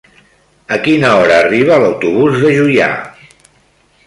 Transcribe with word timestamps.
A 0.77 0.79
quina 0.87 1.11
hora 1.19 1.37
arriba 1.43 1.79
l'autobús 1.85 2.43
de 2.47 2.55
Juià? 2.57 2.89